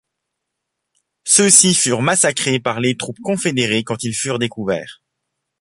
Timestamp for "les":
2.79-2.97